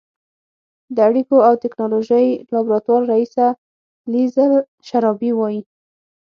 د 0.95 0.97
اړیکو 1.07 1.37
او 1.47 1.53
ټېکنالوژۍ 1.63 2.27
لابراتوار 2.53 3.01
رییسه 3.11 3.45
لیزل 4.11 4.51
شرابي 4.87 5.31
وايي 5.35 5.61